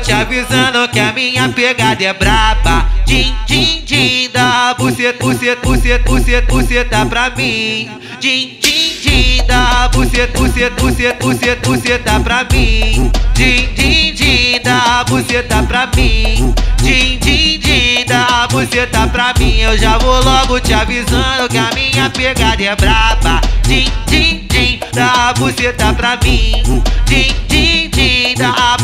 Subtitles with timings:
[0.00, 2.88] te avisando que a minha pegada é braba.
[3.06, 7.88] Din, din, din, dá buceta, buceta, buceta, buceta, buceta pra mim.
[8.20, 13.10] Din, din, din, dá buceta, buceta, buceta, buceta, buceta pra mim.
[13.34, 16.54] Din, din, din, dá buceta pra mim.
[16.82, 19.58] Din, din, din, dá buceta pra mim.
[19.60, 23.40] Eu já vou logo te avisando que a minha pegada é braba.
[23.62, 26.82] Din, din, din, dá buceta pra mim.
[27.06, 27.34] Din,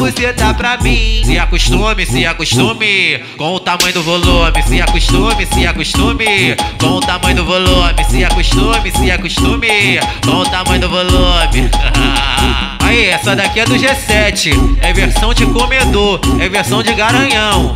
[0.01, 1.23] buceta pra mim.
[1.25, 4.63] Se acostume, se acostume com o tamanho do volume.
[4.67, 8.05] Se acostume, se acostume com o tamanho do volume.
[8.09, 11.71] Se acostume, se acostume com o tamanho do volume.
[12.81, 14.79] Aí, essa daqui é do G7.
[14.81, 17.75] É versão de comedor, é versão de garanhão.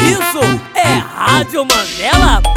[0.00, 0.40] Isso
[0.74, 2.53] é Rádio Mandela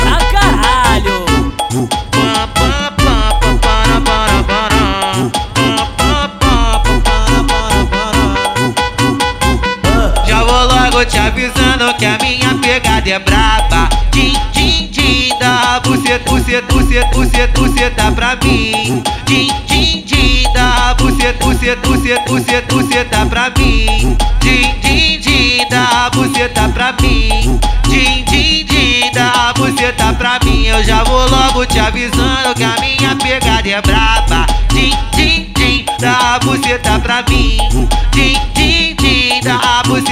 [10.98, 13.88] logo te avisando que a minha pegada é braba.
[14.12, 19.04] Din, din, din, dá buceta, buceta, buceta, buceta, buceta pra mim.
[19.26, 24.18] Din, din, din, dá buceta, buceta, buceta, buceta, buceta pra mim.
[24.40, 27.60] Din, din, din, dá buceta pra mim.
[27.88, 30.66] Din, din, din, dá buceta pra mim.
[30.66, 34.48] Eu já vou logo te avisando que a minha pegada é braba.
[34.74, 37.57] Din, din, din, dá buceta pra mim.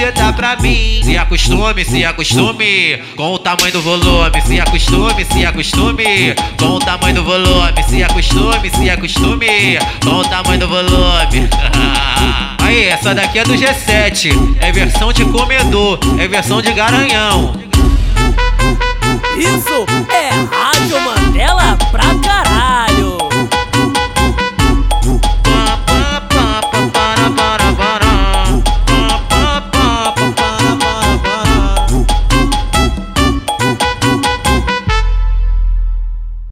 [0.06, 1.00] Buceta pra mim.
[1.02, 4.40] Se acostume, se acostume com o tamanho do volume.
[4.46, 7.82] Se acostume, se acostume com o tamanho do volume.
[7.88, 11.48] Se acostume, se acostume com o tamanho do volume.
[12.62, 14.56] Aí, essa daqui é do G7.
[14.60, 17.52] É versão de comedor, é versão de garanhão.
[19.36, 21.15] Isso é Rádio caralho.